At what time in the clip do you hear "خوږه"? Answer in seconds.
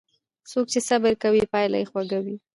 1.91-2.19